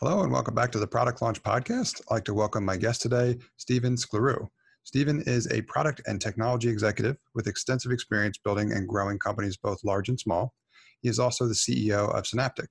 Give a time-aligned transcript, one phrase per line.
[0.00, 2.00] Hello, and welcome back to the Product Launch Podcast.
[2.02, 4.46] I'd like to welcome my guest today, Stephen Sklarew.
[4.84, 9.82] Stephen is a product and technology executive with extensive experience building and growing companies both
[9.82, 10.54] large and small.
[11.00, 12.68] He is also the CEO of Synaptiq.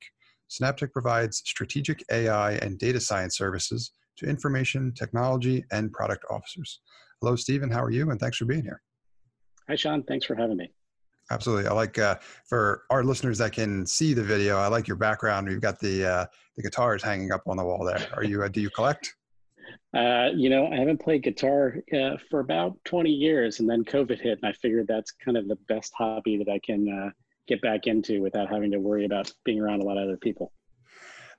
[0.50, 6.80] Synaptiq provides strategic AI and data science services to information technology and product officers.
[7.20, 7.70] Hello, Stephen.
[7.70, 8.10] How are you?
[8.10, 8.82] And thanks for being here.
[9.68, 10.02] Hi, Sean.
[10.04, 10.72] Thanks for having me.
[11.30, 11.68] Absolutely.
[11.68, 12.16] I like uh,
[12.46, 14.58] for our listeners that can see the video.
[14.58, 15.50] I like your background.
[15.52, 18.08] You've got the uh, the guitars hanging up on the wall there.
[18.14, 18.44] Are you?
[18.44, 19.16] Uh, do you collect?
[19.94, 24.20] Uh, you know, I haven't played guitar uh, for about 20 years, and then COVID
[24.20, 27.10] hit, and I figured that's kind of the best hobby that I can uh,
[27.48, 30.52] get back into without having to worry about being around a lot of other people.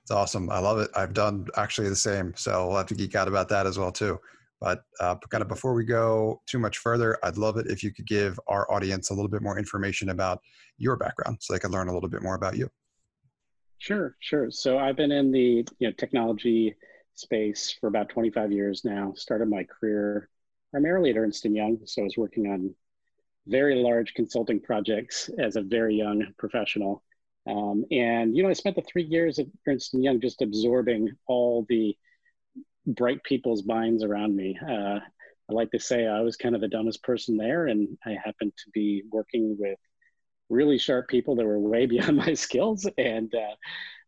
[0.01, 0.49] It's awesome.
[0.49, 0.89] I love it.
[0.95, 3.91] I've done actually the same, so we'll have to geek out about that as well
[3.91, 4.19] too.
[4.61, 7.93] But uh, kind of before we go too much further, I'd love it if you
[7.93, 10.41] could give our audience a little bit more information about
[10.77, 12.69] your background so they can learn a little bit more about you.
[13.77, 14.51] Sure, sure.
[14.51, 16.75] So I've been in the you know technology
[17.15, 19.13] space for about 25 years now.
[19.15, 20.29] Started my career
[20.71, 21.79] primarily at Ernst & Young.
[21.85, 22.73] So I was working on
[23.47, 27.03] very large consulting projects as a very young professional.
[27.47, 31.09] Um, and, you know, I spent the three years at Ernst & Young just absorbing
[31.27, 31.95] all the
[32.85, 34.57] bright people's minds around me.
[34.61, 34.99] Uh,
[35.49, 38.53] I like to say I was kind of the dumbest person there, and I happened
[38.57, 39.79] to be working with
[40.49, 42.87] really sharp people that were way beyond my skills.
[42.97, 43.55] And uh,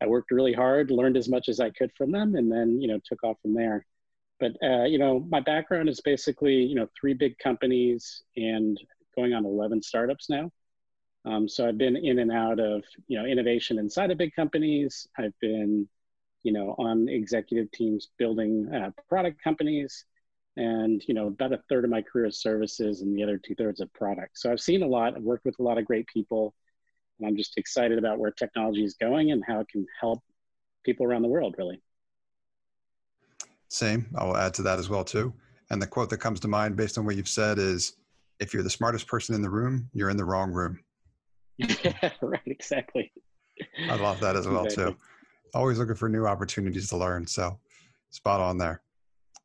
[0.01, 2.87] I worked really hard, learned as much as I could from them, and then you
[2.87, 3.85] know took off from there.
[4.39, 8.79] But uh, you know, my background is basically you know three big companies and
[9.15, 10.51] going on 11 startups now.
[11.25, 15.07] Um, so I've been in and out of you know innovation inside of big companies.
[15.17, 15.87] I've been
[16.43, 20.05] you know, on executive teams building uh, product companies.
[20.57, 23.55] And, you know, about a third of my career is services and the other two
[23.55, 24.41] thirds of products.
[24.41, 26.53] So I've seen a lot, I've worked with a lot of great people.
[27.19, 30.19] And I'm just excited about where technology is going and how it can help
[30.83, 31.81] people around the world, really.
[33.69, 34.07] Same.
[34.17, 35.33] I will add to that as well, too.
[35.69, 37.93] And the quote that comes to mind based on what you've said is
[38.39, 40.79] if you're the smartest person in the room, you're in the wrong room.
[41.57, 43.13] Yeah, right, exactly.
[43.87, 44.93] I love that as well, exactly.
[44.93, 44.99] too
[45.53, 47.27] always looking for new opportunities to learn.
[47.27, 47.59] So
[48.09, 48.81] spot on there.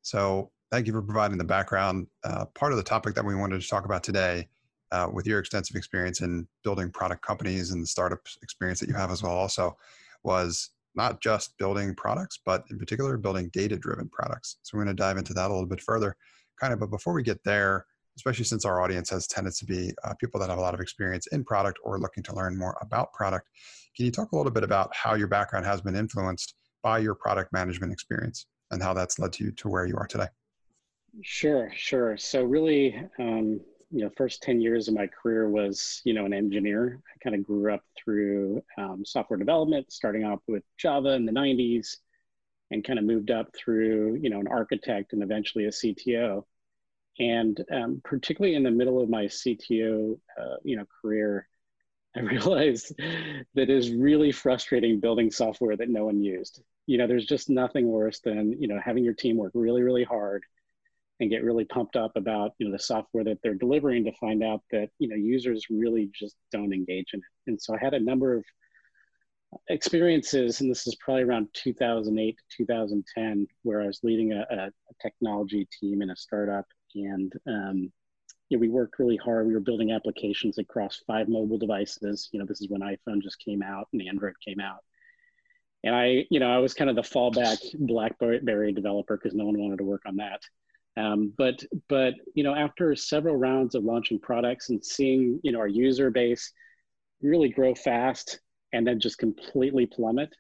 [0.02, 2.06] So thank you for providing the background.
[2.24, 4.48] Uh, part of the topic that we wanted to talk about today,
[4.92, 8.94] uh, with your extensive experience in building product companies and the startup experience that you
[8.94, 9.76] have as well, also
[10.22, 14.58] was not just building products, but in particular building data-driven products.
[14.62, 16.16] So we're going to dive into that a little bit further,
[16.60, 16.80] kind of.
[16.80, 17.84] But before we get there,
[18.16, 20.80] especially since our audience has tended to be uh, people that have a lot of
[20.80, 23.48] experience in product or looking to learn more about product.
[23.96, 27.14] Can you talk a little bit about how your background has been influenced by your
[27.14, 30.26] product management experience and how that's led you to where you are today?
[31.22, 32.16] Sure, sure.
[32.16, 33.60] So really, um,
[33.90, 37.00] you know, first 10 years of my career was, you know, an engineer.
[37.08, 41.32] I kind of grew up through um, software development, starting off with Java in the
[41.32, 41.96] 90s
[42.70, 46.44] and kind of moved up through, you know, an architect and eventually a CTO.
[47.18, 51.48] And um, particularly in the middle of my CTO, uh, you know, career,
[52.16, 52.92] I realized
[53.54, 56.62] that is really frustrating building software that no one used.
[56.86, 60.04] You know, there's just nothing worse than you know having your team work really, really
[60.04, 60.42] hard
[61.20, 64.44] and get really pumped up about you know the software that they're delivering to find
[64.44, 67.50] out that you know users really just don't engage in it.
[67.50, 68.44] And so I had a number of
[69.68, 74.70] experiences, and this is probably around 2008 to 2010, where I was leading a, a
[75.00, 76.66] technology team in a startup
[77.04, 77.92] and um,
[78.48, 79.46] you know, we worked really hard.
[79.46, 82.28] We were building applications across five mobile devices.
[82.32, 84.84] You know, this is when iPhone just came out and Android came out.
[85.84, 89.58] And I, you know, I was kind of the fallback BlackBerry developer because no one
[89.58, 90.42] wanted to work on that.
[90.96, 95.58] Um, but, but you know, after several rounds of launching products and seeing, you know,
[95.58, 96.52] our user base
[97.22, 98.40] really grow fast
[98.72, 100.34] and then just completely plummet,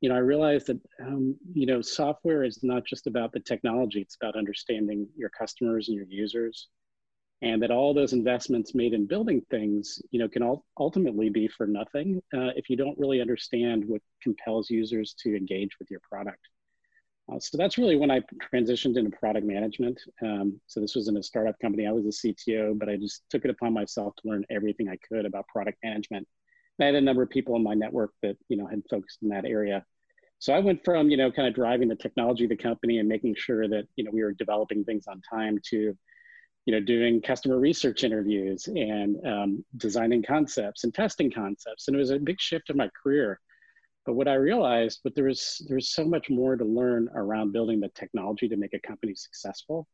[0.00, 4.00] you know, I realized that, um, you know, software is not just about the technology,
[4.00, 6.68] it's about understanding your customers and your users.
[7.40, 11.46] And that all those investments made in building things, you know, can all ultimately be
[11.46, 16.00] for nothing uh, if you don't really understand what compels users to engage with your
[16.00, 16.40] product.
[17.30, 18.22] Uh, so that's really when I
[18.52, 20.00] transitioned into product management.
[20.20, 21.86] Um, so this was in a startup company.
[21.86, 24.96] I was a CTO, but I just took it upon myself to learn everything I
[24.96, 26.26] could about product management
[26.80, 29.28] I had a number of people in my network that you know had focused in
[29.28, 29.84] that area.
[30.38, 33.08] So I went from you know kind of driving the technology of the company and
[33.08, 35.96] making sure that you know we were developing things on time to
[36.66, 41.88] you know doing customer research interviews and um, designing concepts and testing concepts.
[41.88, 43.40] And it was a big shift in my career.
[44.06, 47.52] But what I realized, but there was there was so much more to learn around
[47.52, 49.86] building the technology to make a company successful.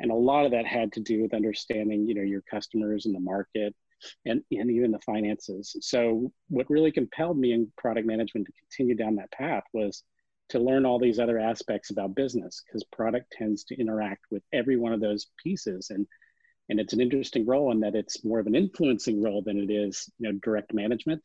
[0.00, 3.14] And a lot of that had to do with understanding, you know, your customers and
[3.14, 3.74] the market,
[4.24, 5.76] and, and even the finances.
[5.80, 10.02] So what really compelled me in product management to continue down that path was
[10.50, 14.76] to learn all these other aspects about business because product tends to interact with every
[14.76, 15.90] one of those pieces.
[15.90, 16.06] And
[16.70, 19.70] and it's an interesting role in that it's more of an influencing role than it
[19.70, 21.22] is you know direct management.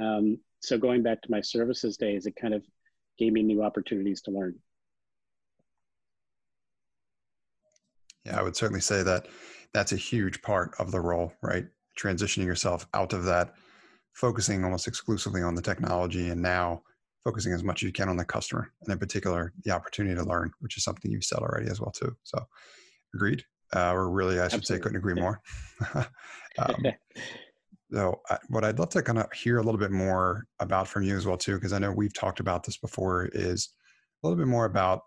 [0.00, 2.64] Um, so going back to my services days it kind of
[3.18, 4.56] gave me new opportunities to learn.
[8.24, 9.26] Yeah i would certainly say that
[9.72, 11.66] that's a huge part of the role right
[11.98, 13.54] transitioning yourself out of that
[14.12, 16.82] focusing almost exclusively on the technology and now
[17.24, 20.24] focusing as much as you can on the customer and in particular the opportunity to
[20.24, 22.14] learn which is something you've said already as well too.
[22.22, 22.44] So
[23.14, 23.44] agreed.
[23.74, 24.76] Uh, or really i should Absolutely.
[24.76, 25.40] say couldn't agree more.
[26.56, 26.84] Um,
[27.92, 31.02] so I, what i'd love to kind of hear a little bit more about from
[31.02, 33.70] you as well too because i know we've talked about this before is
[34.22, 35.02] a little bit more about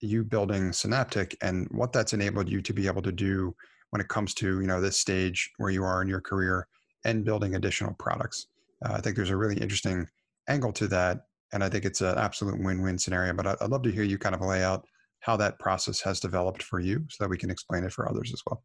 [0.00, 3.54] you building Synaptiq and what that's enabled you to be able to do
[3.90, 6.66] when it comes to you know this stage where you are in your career
[7.04, 8.48] and building additional products
[8.84, 10.06] uh, i think there's a really interesting
[10.48, 13.32] angle to that and I think it's an absolute win-win scenario.
[13.32, 14.86] But I'd love to hear you kind of lay out
[15.20, 18.32] how that process has developed for you, so that we can explain it for others
[18.32, 18.62] as well.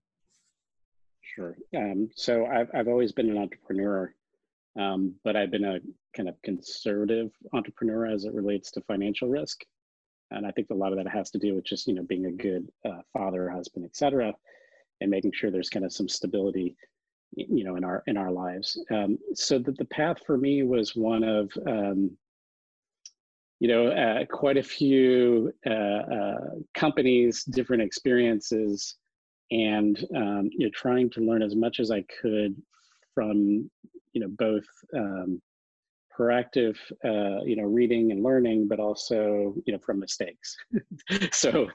[1.21, 1.55] Sure.
[1.75, 4.13] Um, so I've I've always been an entrepreneur,
[4.79, 5.79] um, but I've been a
[6.15, 9.63] kind of conservative entrepreneur as it relates to financial risk,
[10.31, 12.25] and I think a lot of that has to do with just you know being
[12.25, 14.33] a good uh, father, husband, etc.,
[15.01, 16.75] and making sure there's kind of some stability
[17.35, 18.77] you know in our in our lives.
[18.91, 22.11] Um, so that the path for me was one of um,
[23.61, 26.39] you know, uh, quite a few uh, uh,
[26.73, 28.95] companies, different experiences,
[29.51, 32.59] and um, you know, trying to learn as much as I could
[33.13, 33.69] from,
[34.13, 34.65] you know, both
[34.97, 35.39] um,
[36.17, 36.75] proactive,
[37.05, 40.55] uh, you know, reading and learning, but also, you know, from mistakes.
[41.31, 41.67] so,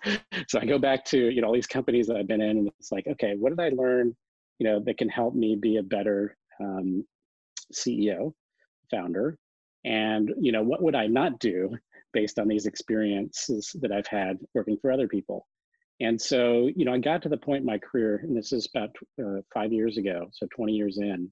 [0.49, 2.69] so I go back to, you know, all these companies that I've been in, and
[2.79, 4.15] it's like, okay, what did I learn,
[4.59, 7.05] you know, that can help me be a better um,
[7.73, 8.33] CEO,
[8.91, 9.39] founder,
[9.87, 11.71] and you know what would i not do
[12.13, 15.47] based on these experiences that i've had working for other people
[16.01, 18.69] and so you know i got to the point in my career and this is
[18.75, 18.91] about
[19.25, 21.31] uh, five years ago so 20 years in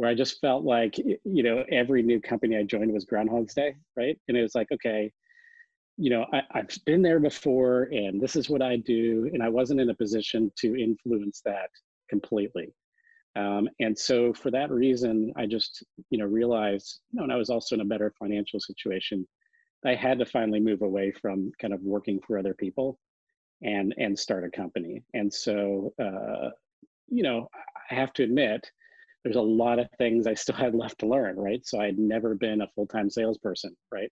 [0.00, 3.74] where i just felt like you know every new company i joined was groundhog's day
[3.98, 5.12] right and it was like okay
[5.98, 9.48] you know I, i've been there before and this is what i do and i
[9.50, 11.68] wasn't in a position to influence that
[12.08, 12.72] completely
[13.36, 17.36] um, and so for that reason, I just, you know, realized, you know, and I
[17.36, 19.26] was also in a better financial situation.
[19.86, 22.98] I had to finally move away from kind of working for other people
[23.62, 25.04] and and start a company.
[25.14, 26.50] And so, uh,
[27.08, 27.48] you know,
[27.90, 28.68] I have to admit,
[29.24, 31.64] there's a lot of things I still had left to learn, right?
[31.64, 34.10] So I'd never been a full-time salesperson, right?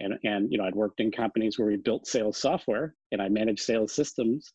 [0.00, 3.28] And and you know, I'd worked in companies where we built sales software and I
[3.28, 4.52] managed sales systems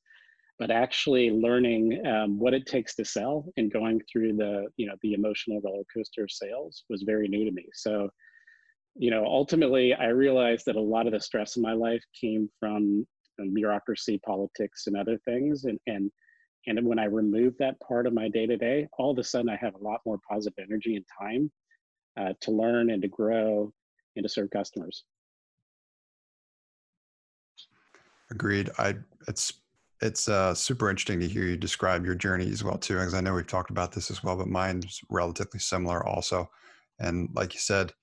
[0.62, 4.94] but actually learning um, what it takes to sell and going through the you know
[5.02, 8.08] the emotional roller coaster of sales was very new to me so
[8.96, 12.48] you know ultimately i realized that a lot of the stress in my life came
[12.60, 13.04] from
[13.54, 16.12] bureaucracy politics and other things and and
[16.68, 19.50] and when i remove that part of my day to day all of a sudden
[19.50, 21.52] i have a lot more positive energy and time
[22.18, 23.72] uh, to learn and to grow
[24.16, 25.04] and to serve customers.
[28.30, 28.70] Agreed.
[28.78, 28.96] I
[29.28, 29.54] it's
[30.02, 33.22] it's uh, super interesting to hear you describe your journey as well too, because I
[33.22, 36.50] know we've talked about this as well, but mine's relatively similar also.
[37.00, 37.94] And like you said,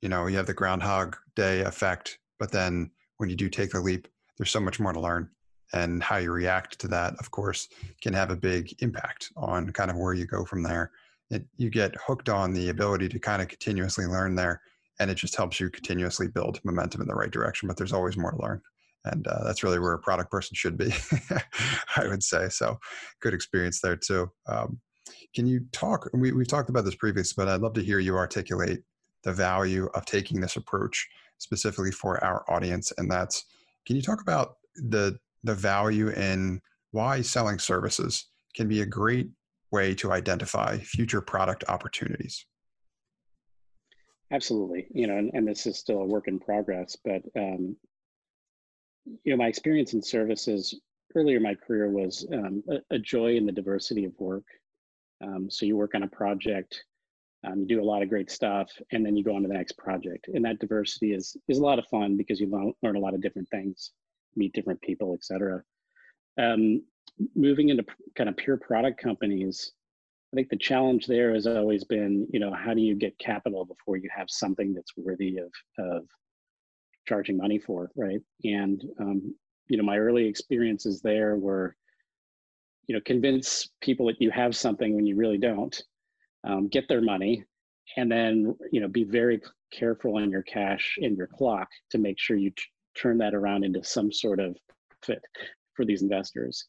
[0.00, 3.80] you know, you have the Groundhog Day effect, but then when you do take the
[3.80, 5.28] leap, there's so much more to learn,
[5.72, 7.68] and how you react to that, of course,
[8.00, 10.90] can have a big impact on kind of where you go from there.
[11.30, 14.60] It, you get hooked on the ability to kind of continuously learn there,
[15.00, 17.68] and it just helps you continuously build momentum in the right direction.
[17.68, 18.60] But there's always more to learn
[19.04, 20.92] and uh, that's really where a product person should be
[21.96, 22.78] i would say so
[23.20, 24.80] good experience there too um,
[25.34, 28.16] can you talk we, we've talked about this previously but i'd love to hear you
[28.16, 28.80] articulate
[29.24, 33.44] the value of taking this approach specifically for our audience and that's
[33.86, 39.28] can you talk about the the value in why selling services can be a great
[39.70, 42.46] way to identify future product opportunities
[44.30, 47.76] absolutely you know and, and this is still a work in progress but um,
[49.24, 50.78] you know, my experience in services
[51.14, 54.44] earlier in my career was um, a, a, joy in the diversity of work.
[55.22, 56.82] Um, so you work on a project,
[57.44, 59.54] um, you do a lot of great stuff, and then you go on to the
[59.54, 60.28] next project.
[60.32, 63.14] And that diversity is is a lot of fun because you learn, learn a lot
[63.14, 63.92] of different things,
[64.36, 65.62] meet different people, etc.
[66.40, 66.82] Um,
[67.34, 67.84] moving into
[68.16, 69.72] kind of pure product companies,
[70.32, 73.64] I think the challenge there has always been, you know, how do you get capital
[73.64, 76.06] before you have something that's worthy of of
[77.06, 78.20] charging money for, right?
[78.44, 79.34] And um,
[79.68, 81.76] you know, my early experiences there were,
[82.86, 85.82] you know, convince people that you have something when you really don't,
[86.44, 87.44] um, get their money,
[87.96, 89.40] and then you know be very
[89.72, 92.52] careful on your cash and your clock to make sure you
[92.94, 94.56] turn that around into some sort of
[95.02, 95.22] fit
[95.74, 96.66] for these investors.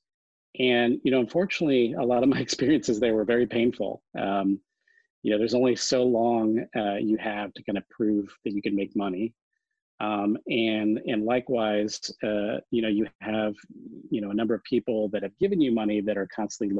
[0.60, 4.03] And you know unfortunately a lot of my experiences there were very painful.
[4.18, 4.60] Um,
[5.24, 8.62] you know there's only so long uh, you have to kind of prove that you
[8.62, 9.34] can make money.
[10.00, 13.56] Um, and and likewise uh, you know you have
[14.10, 16.77] you know a number of people that have given you money that are constantly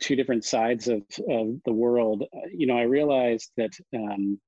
[0.00, 4.38] two different sides of, of the world, uh, you know, I realized that um,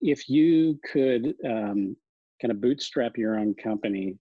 [0.00, 1.96] if you could um,
[2.40, 4.16] kind of bootstrap your own company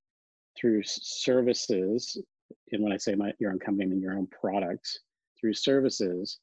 [0.59, 2.21] through services,
[2.71, 4.99] and when I say my your own company, I mean your own products
[5.39, 6.39] through services,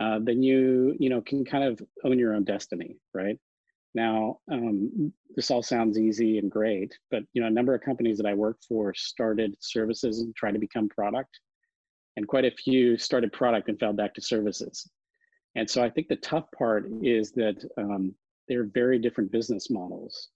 [0.00, 3.38] uh, then you you know can kind of own your own destiny, right?
[3.94, 8.16] Now, um, this all sounds easy and great, but you know, a number of companies
[8.16, 11.38] that I worked for started services and tried to become product
[12.16, 14.88] and quite a few started product and fell back to services.
[15.54, 18.14] And so I think the tough part is that um,
[18.48, 20.28] they're very different business models.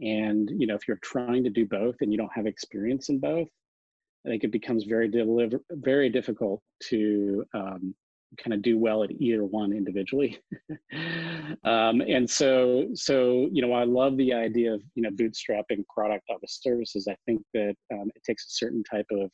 [0.00, 3.20] And you know, if you're trying to do both and you don't have experience in
[3.20, 3.48] both,
[4.26, 7.94] I think it becomes very deliver very difficult to um,
[8.38, 10.40] kind of do well at either one individually.
[11.64, 16.24] um, and so, so you know, I love the idea of you know bootstrapping product
[16.30, 17.06] off of services.
[17.08, 19.30] I think that um, it takes a certain type of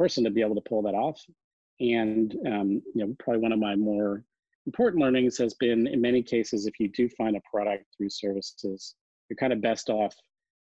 [0.00, 1.20] person to be able to pull that off.
[1.78, 4.24] And um, you know, probably one of my more
[4.66, 8.94] important learnings has been, in many cases, if you do find a product through services,
[9.28, 10.14] you're kind of best off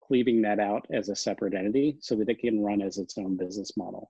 [0.04, 3.38] cleaving that out as a separate entity so that it can run as its own
[3.38, 4.10] business model.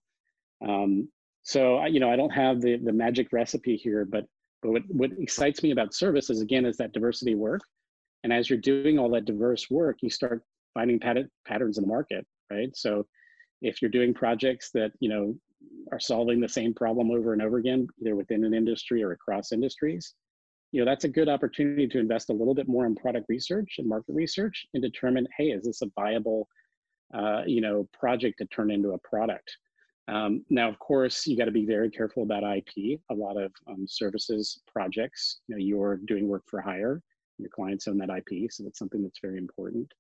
[0.66, 1.10] Um,
[1.44, 4.26] so you know, I don't have the the magic recipe here, but
[4.62, 7.62] but what, what excites me about services again is that diversity work.
[8.24, 10.42] And as you're doing all that diverse work, you start
[10.74, 12.70] finding pat- patterns in the market, right?
[12.76, 13.06] So
[13.62, 15.36] if you're doing projects that you know
[15.92, 19.52] are solving the same problem over and over again either within an industry or across
[19.52, 20.14] industries
[20.72, 23.76] you know that's a good opportunity to invest a little bit more in product research
[23.78, 26.48] and market research and determine hey is this a viable
[27.14, 29.50] uh, you know project to turn into a product?
[30.10, 33.52] Um, now of course you got to be very careful about ip a lot of
[33.68, 37.02] um, services projects you know you're doing work for hire.
[37.38, 39.92] Your clients own that ip so that's something that's very important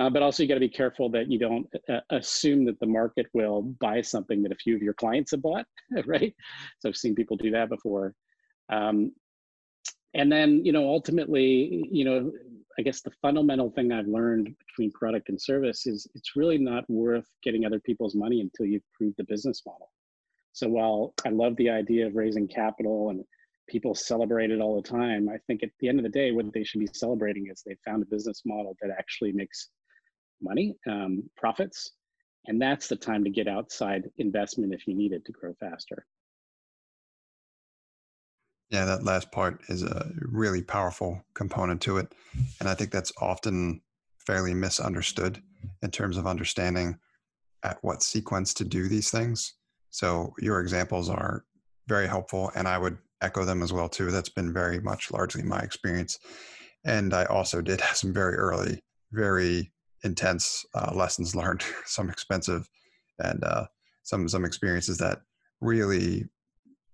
[0.00, 2.86] uh, but also you got to be careful that you don't uh, assume that the
[2.86, 5.66] market will buy something that a few of your clients have bought,
[6.06, 6.34] right?
[6.78, 8.14] So I've seen people do that before.
[8.72, 9.12] Um,
[10.14, 12.32] and then, you know, ultimately, you know,
[12.78, 16.88] I guess the fundamental thing I've learned between product and service is it's really not
[16.88, 19.90] worth getting other people's money until you've proved the business model.
[20.52, 23.22] So while I love the idea of raising capital and
[23.68, 26.50] people celebrate it all the time, I think at the end of the day, what
[26.54, 29.68] they should be celebrating is they found a business model that actually makes
[30.42, 31.92] money, um, profits,
[32.46, 36.06] and that's the time to get outside investment if you need it to grow faster.
[38.70, 42.14] Yeah, that last part is a really powerful component to it.
[42.60, 43.82] And I think that's often
[44.18, 45.42] fairly misunderstood
[45.82, 46.96] in terms of understanding
[47.64, 49.54] at what sequence to do these things.
[49.90, 51.44] So your examples are
[51.88, 54.10] very helpful and I would echo them as well too.
[54.12, 56.18] That's been very much largely my experience.
[56.84, 58.80] And I also did have some very early,
[59.10, 59.72] very
[60.04, 62.68] intense uh, lessons learned, some expensive,
[63.18, 63.66] and uh,
[64.02, 65.20] some some experiences that
[65.60, 66.26] really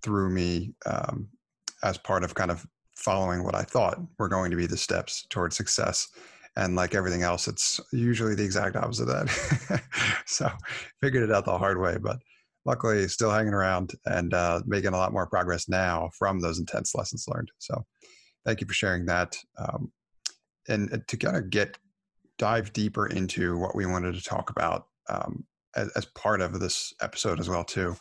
[0.03, 1.29] threw me um,
[1.83, 5.27] as part of kind of following what I thought were going to be the steps
[5.31, 6.09] towards success.
[6.57, 9.29] And like everything else, it's usually the exact opposite of
[9.69, 9.83] that.
[10.27, 10.51] so
[11.03, 12.19] figured it out the hard way, but
[12.65, 16.95] luckily still hanging around and uh, making a lot more progress now from those intense
[16.95, 17.51] lessons learned.
[17.59, 17.85] So
[18.45, 19.37] thank you for sharing that.
[19.59, 19.93] Um,
[20.69, 21.77] and uh, to kind of get
[22.39, 26.93] dive deeper into what we wanted to talk about um, as, as, part of this
[27.01, 27.97] episode as well too.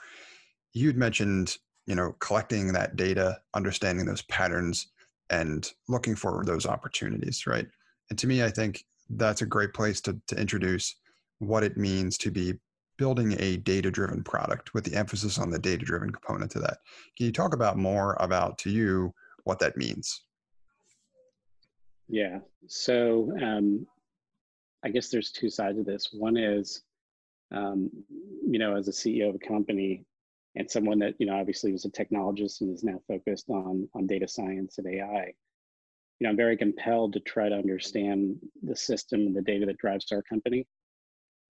[0.74, 4.88] You'd mentioned you know collecting that data understanding those patterns
[5.30, 7.68] and looking for those opportunities right?
[8.10, 10.96] And to me i think that's a great place to, to introduce
[11.40, 12.54] what it means to be
[12.98, 16.78] building a data driven product with the emphasis on the data driven component to that.
[17.18, 19.14] Can you talk about more about to you
[19.44, 20.24] what that means?
[22.08, 22.40] Yeah.
[22.68, 23.86] So um,
[24.86, 26.10] I guess there's two sides of this.
[26.14, 26.84] One is,
[27.52, 27.90] um,
[28.48, 30.06] you know, as a CEO of a company
[30.56, 34.06] and someone that, you know, obviously was a technologist and is now focused on, on
[34.06, 35.34] data science and AI,
[36.20, 39.80] you know, I'm very compelled to try to understand the system and the data that
[39.80, 40.68] drives our company.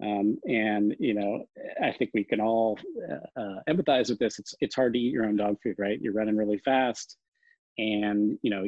[0.01, 1.45] Um, and, you know,
[1.81, 4.39] I think we can all uh, uh, empathize with this.
[4.39, 5.99] It's, it's hard to eat your own dog food, right?
[6.01, 7.17] You're running really fast
[7.77, 8.63] and you know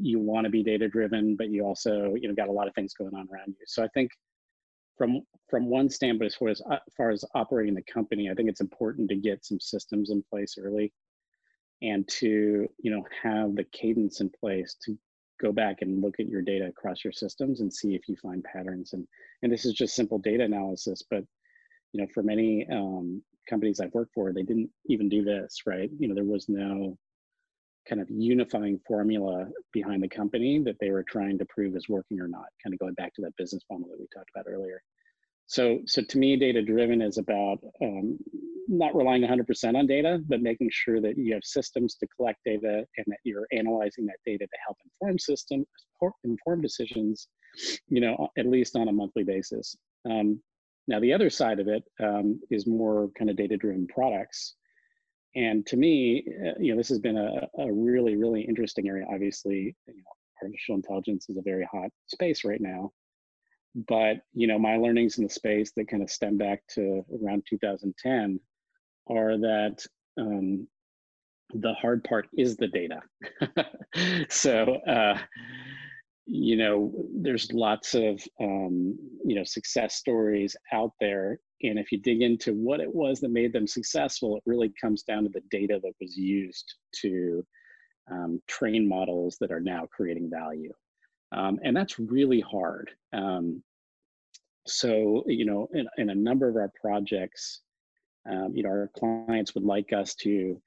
[0.00, 2.74] you want to be data driven but you also you know got a lot of
[2.74, 4.10] things going on around you so i think
[5.00, 8.50] from from one standpoint, as far as, as far as operating the company, I think
[8.50, 10.92] it's important to get some systems in place early,
[11.80, 14.98] and to you know have the cadence in place to
[15.40, 18.44] go back and look at your data across your systems and see if you find
[18.44, 18.92] patterns.
[18.92, 19.08] And
[19.42, 21.24] and this is just simple data analysis, but
[21.94, 25.88] you know for many um, companies I've worked for, they didn't even do this, right?
[25.98, 26.98] You know there was no
[27.90, 32.20] kind of unifying formula behind the company that they were trying to prove is working
[32.20, 34.80] or not, kind of going back to that business model that we talked about earlier.
[35.46, 38.16] So, so to me, data driven is about um,
[38.68, 42.84] not relying 100% on data, but making sure that you have systems to collect data
[42.96, 45.66] and that you're analyzing that data to help inform system,
[46.22, 47.26] inform decisions,
[47.88, 49.76] you know, at least on a monthly basis.
[50.08, 50.40] Um,
[50.86, 54.54] now, the other side of it um, is more kind of data driven products.
[55.36, 59.06] And to me, uh, you know, this has been a, a really, really interesting area.
[59.12, 60.02] Obviously, you know,
[60.42, 62.92] artificial intelligence is a very hot space right now.
[63.74, 67.44] But you know, my learnings in the space that kind of stem back to around
[67.48, 68.40] 2010
[69.08, 69.86] are that
[70.18, 70.66] um,
[71.54, 73.00] the hard part is the data.
[74.28, 75.18] so, uh,
[76.32, 81.98] you know, there's lots of um, you know success stories out there and if you
[81.98, 85.42] dig into what it was that made them successful, it really comes down to the
[85.50, 87.44] data that was used to
[88.10, 90.72] um, train models that are now creating value.
[91.32, 92.90] Um, and that's really hard.
[93.12, 93.62] Um,
[94.66, 97.60] so, you know, in, in, a number of our projects,
[98.30, 100.60] um, you know, our clients would like us to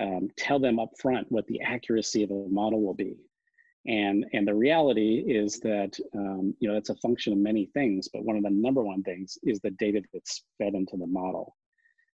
[0.00, 3.16] um, tell them upfront what the accuracy of a model will be.
[3.86, 8.08] And, and the reality is that, um, you know, that's a function of many things,
[8.12, 11.56] but one of the number one things is the data that's fed into the model.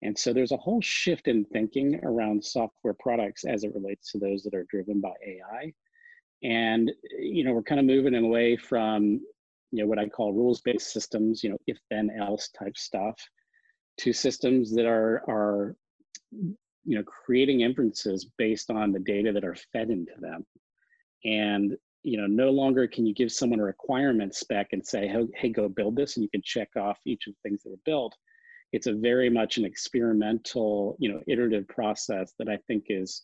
[0.02, 4.18] And so there's a whole shift in thinking around software products as it relates to
[4.18, 5.72] those that are driven by AI.
[6.44, 9.20] And, you know, we're kind of moving away from,
[9.72, 13.16] you know, what I call rules-based systems, you know, if then else type stuff
[13.98, 15.74] to systems that are, are,
[16.30, 20.44] you know, creating inferences based on the data that are fed into them
[21.24, 25.48] and you know no longer can you give someone a requirement spec and say hey,
[25.48, 28.14] go build this and you can check off each of the things that were built.
[28.72, 33.22] It's a very much an experimental you know iterative process that i think is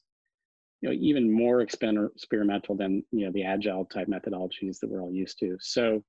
[0.81, 5.13] you know even more experimental than you know the agile type methodologies that we're all
[5.13, 5.57] used to.
[5.61, 6.03] So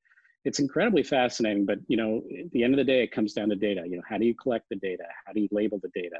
[0.45, 3.49] it's incredibly fascinating but you know at the end of the day it comes down
[3.49, 3.83] to data.
[3.85, 5.03] You know how do you collect the data?
[5.25, 6.17] How do you label the data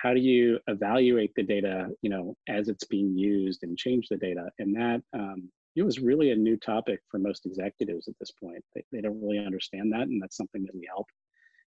[0.00, 4.16] how do you evaluate the data you know as it's being used and change the
[4.16, 4.48] data?
[4.58, 8.64] And that um, it was really a new topic for most executives at this point.
[8.74, 11.06] They, they don't really understand that and that's something that we help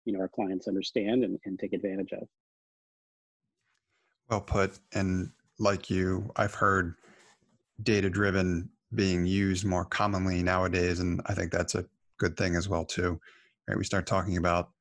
[0.06, 2.28] you know our clients understand and, and take advantage of.
[4.30, 6.96] Well put and like you i've heard
[7.84, 11.86] data driven being used more commonly nowadays and i think that's a
[12.18, 13.20] good thing as well too
[13.68, 13.78] right?
[13.78, 14.72] We start talking about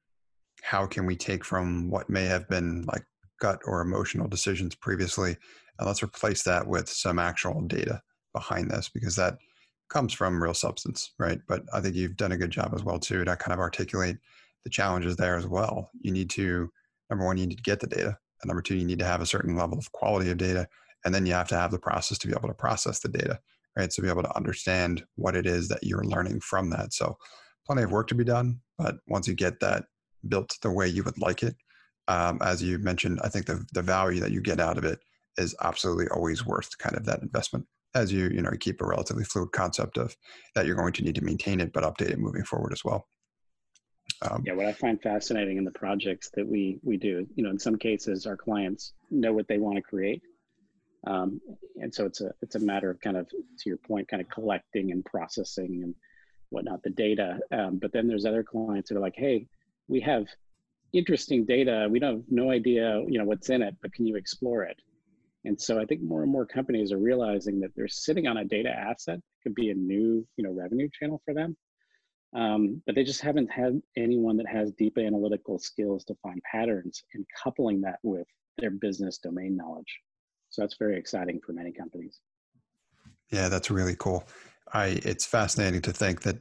[0.62, 3.04] how can we take from what may have been like
[3.44, 5.36] gut or emotional decisions previously.
[5.78, 8.00] And let's replace that with some actual data
[8.32, 9.36] behind this because that
[9.90, 11.38] comes from real substance, right?
[11.46, 14.16] But I think you've done a good job as well too to kind of articulate
[14.64, 15.90] the challenges there as well.
[16.00, 16.70] You need to
[17.10, 18.16] number one, you need to get the data.
[18.40, 20.66] And number two, you need to have a certain level of quality of data.
[21.04, 23.38] And then you have to have the process to be able to process the data,
[23.76, 23.92] right?
[23.92, 26.94] So be able to understand what it is that you're learning from that.
[26.94, 27.18] So
[27.66, 28.60] plenty of work to be done.
[28.78, 29.84] But once you get that
[30.26, 31.56] built the way you would like it,
[32.08, 35.00] um, as you mentioned, I think the the value that you get out of it
[35.38, 37.66] is absolutely always worth kind of that investment.
[37.94, 40.16] As you you know you keep a relatively fluid concept of
[40.54, 43.06] that you're going to need to maintain it, but update it moving forward as well.
[44.22, 47.50] Um, yeah, what I find fascinating in the projects that we we do, you know,
[47.50, 50.22] in some cases our clients know what they want to create,
[51.06, 51.40] um,
[51.80, 54.28] and so it's a it's a matter of kind of to your point, kind of
[54.28, 55.94] collecting and processing and
[56.50, 57.38] whatnot the data.
[57.50, 59.46] Um, but then there's other clients that are like, hey,
[59.88, 60.26] we have
[60.94, 61.88] interesting data.
[61.90, 64.80] We don't have no idea, you know, what's in it, but can you explore it?
[65.44, 68.44] And so I think more and more companies are realizing that they're sitting on a
[68.44, 71.56] data asset that could be a new, you know, revenue channel for them.
[72.34, 77.04] Um, but they just haven't had anyone that has deep analytical skills to find patterns
[77.14, 78.26] and coupling that with
[78.58, 80.00] their business domain knowledge.
[80.48, 82.20] So that's very exciting for many companies.
[83.30, 84.24] Yeah, that's really cool.
[84.72, 86.38] I it's fascinating to think that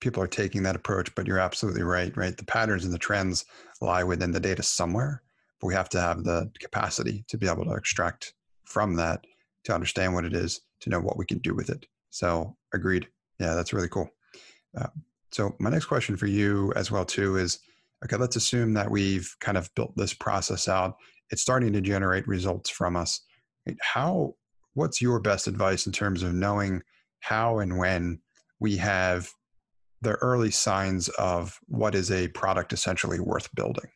[0.00, 2.36] people are taking that approach, but you're absolutely right, right?
[2.36, 3.44] The patterns and the trends
[3.80, 5.22] lie within the data somewhere,
[5.60, 8.34] but we have to have the capacity to be able to extract
[8.64, 9.24] from that
[9.64, 11.86] to understand what it is, to know what we can do with it.
[12.10, 13.06] So agreed.
[13.38, 14.08] Yeah, that's really cool.
[14.76, 14.88] Uh,
[15.32, 17.58] so my next question for you as well too is,
[18.04, 20.96] okay, let's assume that we've kind of built this process out.
[21.30, 23.20] It's starting to generate results from us.
[23.80, 24.34] How,
[24.74, 26.82] what's your best advice in terms of knowing
[27.20, 28.20] how and when
[28.58, 29.30] we have
[30.02, 33.90] the early signs of what is a product essentially worth building?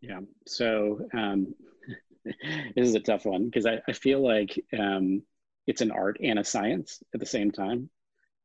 [0.00, 0.20] Yeah.
[0.46, 1.54] So um,
[2.24, 5.22] this is a tough one because I, I feel like um,
[5.66, 7.90] it's an art and a science at the same time,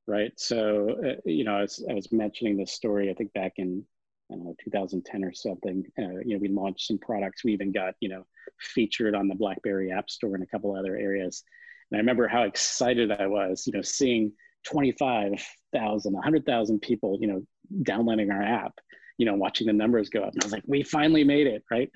[0.08, 0.32] right?
[0.38, 3.86] So uh, you know, I was, I was mentioning this story I think back in
[4.32, 5.84] I don't know 2010 or something.
[6.00, 7.44] Uh, you know, we launched some products.
[7.44, 8.26] We even got you know
[8.60, 11.44] featured on the BlackBerry App Store and a couple other areas.
[11.92, 14.32] And I remember how excited I was, you know, seeing
[14.66, 17.42] 25,000, 100,000 people, you know,
[17.84, 18.74] downloading our app
[19.18, 20.34] you know, watching the numbers go up.
[20.34, 21.90] And I was like, we finally made it, right?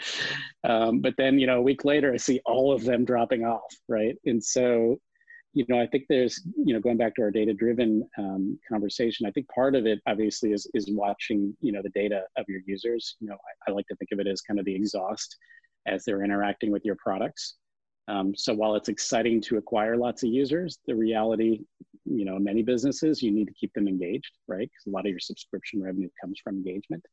[0.64, 3.74] Um, but then, you know, a week later, I see all of them dropping off,
[3.88, 4.16] right?
[4.26, 4.98] And so,
[5.54, 9.32] you know, I think there's, you know, going back to our data-driven um, conversation, I
[9.32, 13.18] think part of it obviously is is watching, you know, the data of your users.
[13.20, 15.36] You know, I, I like to think of it as kind of the exhaust
[15.88, 17.56] as they're interacting with your products.
[18.08, 21.62] Um, so while it's exciting to acquire lots of users, the reality,
[22.06, 24.70] you know, many businesses, you need to keep them engaged, right?
[24.70, 27.06] Because a lot of your subscription revenue comes from engagement.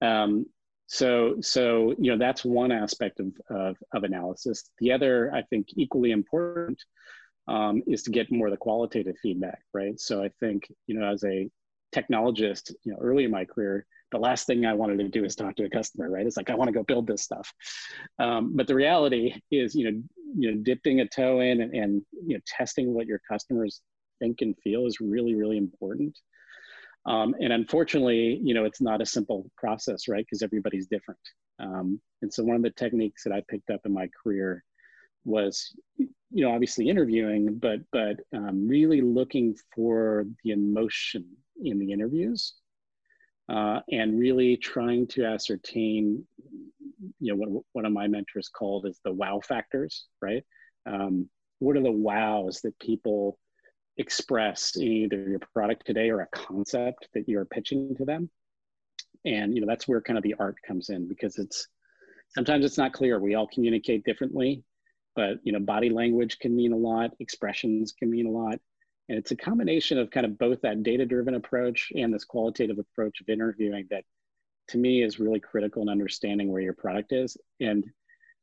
[0.00, 0.46] Um,
[0.86, 4.64] so, so you know, that's one aspect of, of, of analysis.
[4.78, 6.78] The other, I think, equally important
[7.48, 9.98] um, is to get more of the qualitative feedback, right?
[9.98, 11.50] So I think, you know, as a
[11.94, 15.34] technologist, you know, early in my career, the last thing I wanted to do is
[15.34, 16.26] talk to a customer, right?
[16.26, 17.52] It's like I want to go build this stuff.
[18.18, 20.02] Um, but the reality is, you know,
[20.36, 23.80] you know, dipping a toe in and, and you know, testing what your customers
[24.22, 26.16] think and feel is really, really important.
[27.04, 30.24] Um, and unfortunately, you know, it's not a simple process, right?
[30.24, 31.20] Because everybody's different.
[31.58, 34.62] Um, and so one of the techniques that I picked up in my career
[35.24, 41.24] was, you know, obviously interviewing, but but um, really looking for the emotion
[41.62, 42.54] in the interviews
[43.48, 46.24] uh, and really trying to ascertain,
[47.20, 50.44] you know, what one of my mentors called is the wow factors, right?
[50.86, 53.38] Um, what are the wows that people
[53.96, 58.30] express either your product today or a concept that you're pitching to them?
[59.24, 61.68] And you know, that's where kind of the art comes in because it's
[62.34, 63.18] sometimes it's not clear.
[63.20, 64.64] We all communicate differently,
[65.14, 68.58] but you know, body language can mean a lot, expressions can mean a lot.
[69.08, 72.78] And it's a combination of kind of both that data driven approach and this qualitative
[72.78, 74.04] approach of interviewing that
[74.68, 77.36] to me is really critical in understanding where your product is.
[77.60, 77.84] And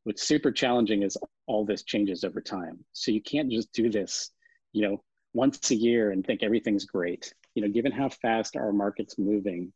[0.04, 2.84] what's super challenging is all this changes over time.
[2.94, 4.32] So you can't just do this,
[4.74, 7.34] you know, once a year and think everything's great.
[7.56, 9.72] You know, given how fast our market's moving,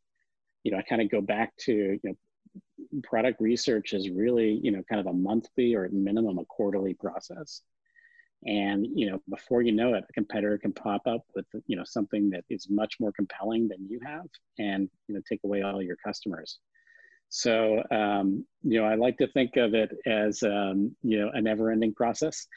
[0.62, 2.16] you know, I kind of go back to, you know,
[3.02, 6.94] product research is really, you know, kind of a monthly or at minimum a quarterly
[6.94, 7.62] process
[8.46, 11.84] and you know before you know it a competitor can pop up with you know
[11.84, 14.26] something that is much more compelling than you have
[14.58, 16.58] and you know take away all your customers
[17.28, 21.40] so um, you know i like to think of it as um, you know a
[21.40, 22.46] never ending process.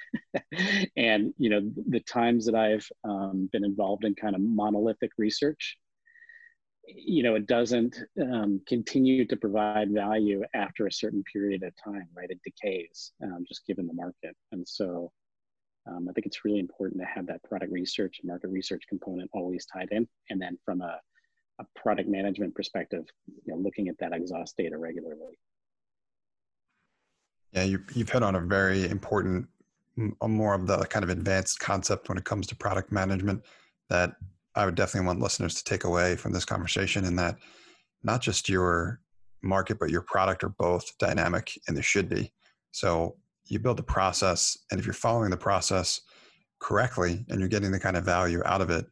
[0.96, 5.78] And you know the times that i've um, been involved in kind of monolithic research
[6.88, 12.08] you know it doesn't um, continue to provide value after a certain period of time
[12.16, 12.30] right?
[12.30, 14.36] It decays um, just given the market.
[14.52, 15.12] And so
[15.88, 19.30] um, I think it's really important to have that product research and market research component
[19.34, 20.08] always tied in.
[20.30, 21.00] And then from a,
[21.60, 23.06] a product management perspective,
[23.46, 25.38] you know, looking at that exhaust data regularly.
[27.54, 29.48] Yeah, you, you've hit on a very important,
[30.22, 33.44] more of the kind of advanced concept when it comes to product management
[33.90, 34.14] that
[34.56, 37.38] I would definitely want listeners to take away from this conversation and that
[38.04, 39.00] not just your
[39.42, 42.32] market, but your product are both dynamic and they should be.
[42.72, 43.16] So
[43.46, 46.02] you build the process and if you're following the process
[46.60, 48.86] correctly and you're getting the kind of value out of it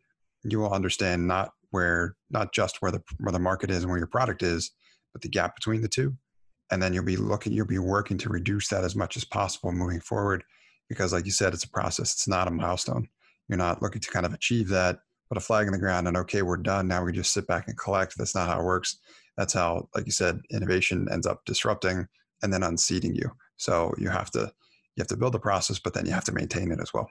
[0.45, 3.97] you will understand not where not just where the where the market is and where
[3.97, 4.71] your product is
[5.11, 6.15] but the gap between the two.
[6.71, 9.73] And then you'll be looking you'll be working to reduce that as much as possible
[9.73, 10.43] moving forward
[10.87, 12.13] because like you said it's a process.
[12.13, 13.09] It's not a milestone.
[13.49, 16.15] You're not looking to kind of achieve that put a flag in the ground and
[16.17, 16.87] okay we're done.
[16.87, 18.17] Now we just sit back and collect.
[18.17, 18.97] That's not how it works.
[19.37, 22.07] That's how like you said innovation ends up disrupting
[22.41, 23.29] and then unseating you.
[23.57, 24.51] So you have to
[24.95, 27.09] you have to build the process, but then you have to maintain it as well.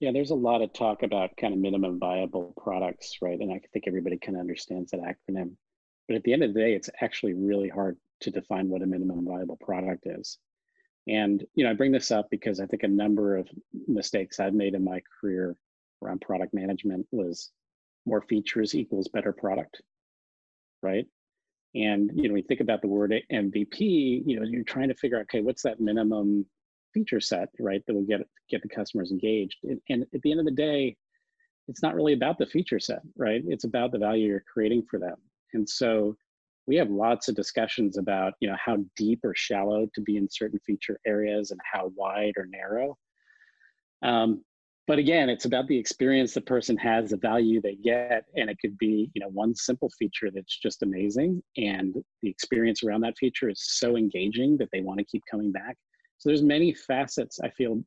[0.00, 3.38] Yeah, there's a lot of talk about kind of minimum viable products, right?
[3.38, 5.52] And I think everybody kind of understands that acronym.
[6.06, 8.86] But at the end of the day, it's actually really hard to define what a
[8.86, 10.38] minimum viable product is.
[11.08, 13.48] And you know, I bring this up because I think a number of
[13.86, 15.56] mistakes I've made in my career
[16.02, 17.50] around product management was
[18.06, 19.80] more features equals better product,
[20.82, 21.06] right?
[21.74, 25.18] And you know, we think about the word MVP, you know, you're trying to figure
[25.18, 26.46] out, okay, what's that minimum
[26.96, 29.58] feature set, right, that will get get the customers engaged.
[29.64, 30.96] And, and at the end of the day,
[31.68, 33.42] it's not really about the feature set, right?
[33.46, 35.16] It's about the value you're creating for them.
[35.52, 36.16] And so
[36.66, 40.26] we have lots of discussions about, you know, how deep or shallow to be in
[40.30, 42.96] certain feature areas and how wide or narrow.
[44.02, 44.42] Um,
[44.86, 48.56] but again, it's about the experience the person has, the value they get, and it
[48.60, 53.18] could be you know one simple feature that's just amazing, and the experience around that
[53.18, 55.76] feature is so engaging that they want to keep coming back.
[56.18, 57.82] So there's many facets I feel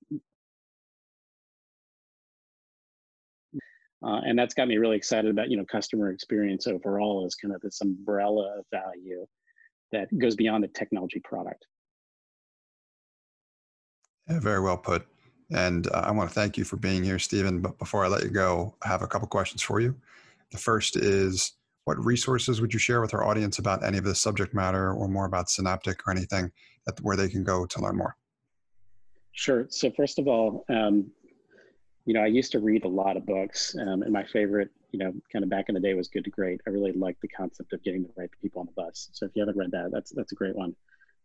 [4.02, 7.54] Uh, and that's got me really excited about you know customer experience overall as kind
[7.54, 9.26] of this umbrella of value
[9.92, 11.65] that goes beyond the technology product.
[14.30, 15.06] Yeah, very well put.
[15.52, 17.60] And uh, I want to thank you for being here, Stephen.
[17.60, 19.96] But before I let you go, I have a couple questions for you.
[20.52, 21.54] The first is
[21.86, 25.08] what resources would you share with our audience about any of this subject matter or
[25.08, 26.52] more about Synaptiq or anything
[26.86, 28.15] that, where they can go to learn more?
[29.32, 29.68] Sure.
[29.70, 31.12] So, first of all, um,
[32.06, 35.00] you know, I used to read a lot of books, um, and my favorite, you
[35.00, 36.60] know, kind of back in the day was Good to Great.
[36.65, 39.10] I really liked the concept of getting the right people on the bus.
[39.13, 40.76] So if you haven't read that, that's that's a great one.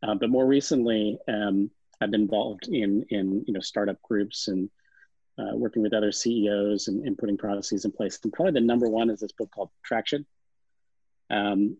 [0.02, 4.68] Uh, but more recently, um, I've been involved in in you know startup groups and
[5.38, 8.20] uh, working with other CEOs and, and, putting processes in place.
[8.22, 10.24] And probably the number one is this book called Traction.
[11.30, 11.76] Um,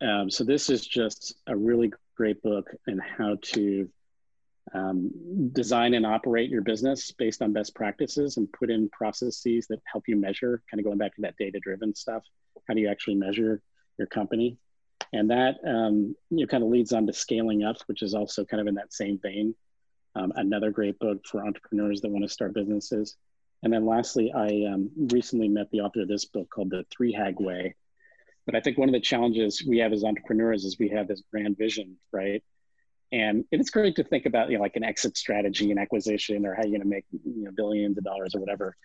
[0.00, 3.88] um so this is just a really great book in how to
[4.72, 5.10] um,
[5.52, 10.04] design and operate your business based on best practices and put in processes that help
[10.08, 12.22] you measure, kind of going back to that data driven stuff.
[12.66, 13.60] How do you actually measure
[13.98, 14.56] your company?
[15.12, 18.44] And that um, you know, kind of leads on to scaling up, which is also
[18.44, 19.54] kind of in that same vein.
[20.16, 23.16] Um, another great book for entrepreneurs that want to start businesses.
[23.62, 27.40] And then lastly, I um, recently met the author of this book called The 3HAG
[27.40, 27.74] Way.
[28.46, 31.22] But I think one of the challenges we have as entrepreneurs is we have this
[31.30, 32.42] grand vision, right?
[33.12, 36.54] And it's great to think about, you know, like an exit strategy and acquisition or
[36.54, 38.76] how you're going to make, you know, billions of dollars or whatever.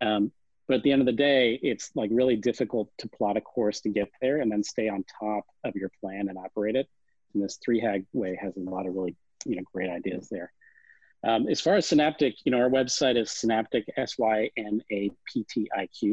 [0.00, 0.32] Um,
[0.68, 3.80] but at the end of the day, it's like really difficult to plot a course
[3.82, 6.88] to get there and then stay on top of your plan and operate it.
[7.34, 10.52] And this 3HAG way has a lot of really, you know, great ideas there.
[11.24, 14.64] Um, as far as Synaptiq, you know, our website is synaptiq, S-Y-N-A-P-T-I-Q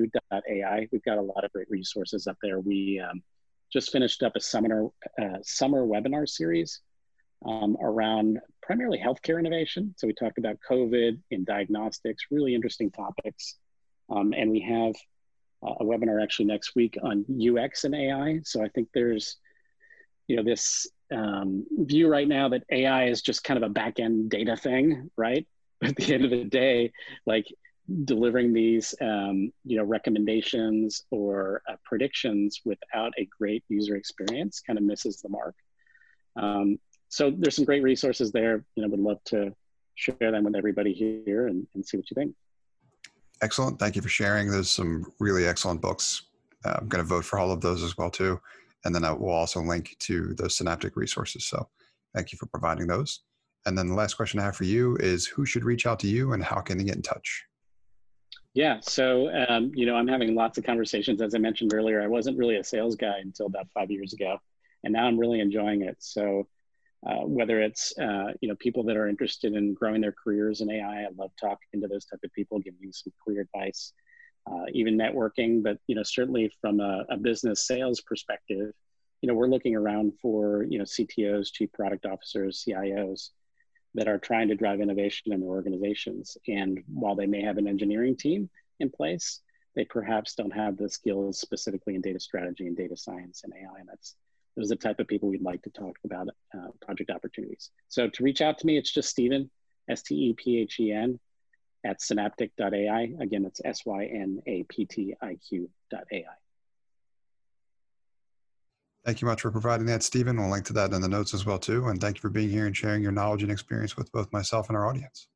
[0.08, 0.88] dot A-I.
[0.92, 2.60] We've got a lot of great resources up there.
[2.60, 3.24] We um,
[3.74, 6.82] just finished up a summer, uh, summer webinar series
[7.46, 9.94] um, around primarily healthcare innovation.
[9.98, 13.56] So we talked about COVID and diagnostics, really interesting topics.
[14.10, 14.96] Um, and we have
[15.64, 18.40] a webinar actually next week on UX and AI.
[18.44, 19.38] So I think there's,
[20.28, 24.00] you know, this um, view right now that AI is just kind of a back
[24.00, 25.48] end data thing, right?
[25.84, 26.92] At the end of the day,
[27.26, 27.46] like
[28.06, 34.78] delivering these, um, you know, recommendations or uh, predictions without a great user experience kind
[34.78, 35.56] of misses the mark.
[36.36, 36.78] Um,
[37.10, 38.64] so there's some great resources there.
[38.76, 39.54] You know, would love to
[39.96, 42.34] share them with everybody here and, and see what you think.
[43.42, 43.80] Excellent.
[43.80, 44.50] Thank you for sharing.
[44.50, 46.24] There's some really excellent books.
[46.66, 48.40] Uh, I'm going to vote for all of those as well too,
[48.86, 51.46] and then I will also link to those Synaptiq resources.
[51.46, 51.68] So
[52.14, 53.22] thank you for providing those.
[53.66, 56.08] And then the last question I have for you is who should reach out to
[56.08, 57.46] you and how can they get in touch?
[58.54, 61.22] Yeah, so um, you know, I'm having lots of conversations.
[61.22, 64.38] As I mentioned earlier, I wasn't really a sales guy until about five years ago,
[64.84, 65.98] and now I'm really enjoying it.
[66.00, 66.48] So
[67.06, 70.70] uh, whether it's uh, you know people that are interested in growing their careers in
[70.70, 71.04] AI.
[71.04, 73.94] I love talking to those type of people, giving some career advice,
[74.52, 75.64] uh, even networking.
[75.64, 78.74] But you know certainly from a, a, business sales perspective,
[79.22, 83.30] you know we're looking around for you know CTOs, chief product officers, CIOs
[83.96, 86.38] that are trying to drive innovation in their organizations.
[86.48, 89.42] And while they may have an engineering team in place,
[89.76, 93.80] they perhaps don't have the skills specifically in data strategy and data science and AI.
[93.80, 94.16] And that's
[94.60, 97.72] those are the type of people we'd like to talk about uh, project opportunities.
[97.88, 99.50] So to reach out to me, it's just Stephen,
[99.90, 101.18] S-T-E-P-H-E-N,
[101.86, 103.14] at synaptiq.ai.
[103.22, 104.56] Again, it's S-Y-N-A-P-T-I-Q.ai.
[109.06, 110.36] Thank you much for providing that, Stephen.
[110.38, 111.88] We'll link to that in the notes as well, too.
[111.88, 114.68] And thank you for being here and sharing your knowledge and experience with both myself
[114.68, 115.30] and our audience.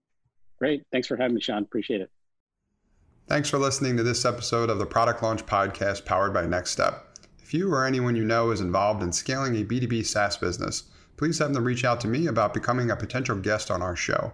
[0.59, 0.83] Great.
[0.91, 1.63] Thanks for having me, Sean.
[1.63, 2.11] Appreciate it.
[3.27, 7.12] Thanks for listening to this episode of the Product Launch Podcast powered by Next Step.
[7.53, 10.85] If you or anyone you know is involved in scaling a B2B SaaS business,
[11.17, 14.33] please have them reach out to me about becoming a potential guest on our show.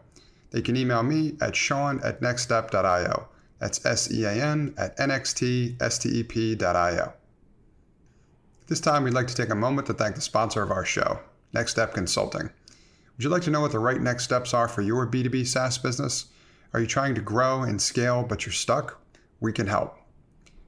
[0.52, 3.28] They can email me at sean at nextstep.io.
[3.60, 5.84] That's S E A N at nxtstep.io.
[8.68, 11.20] This time, we'd like to take a moment to thank the sponsor of our show,
[11.52, 12.44] Next Step Consulting.
[12.44, 15.78] Would you like to know what the right next steps are for your B2B SaaS
[15.78, 16.28] business?
[16.74, 18.98] Are you trying to grow and scale, but you're stuck?
[19.42, 19.99] We can help.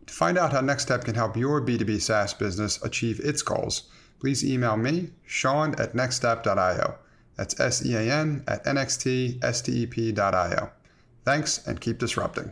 [0.08, 3.84] To find out how NextStep can help your B2B SaaS business achieve its goals,
[4.20, 6.96] please email me, Sean at nextstep.io.
[7.36, 9.42] That's S E A N at nxtstep.io.
[11.24, 12.52] Thanks and keep disrupting.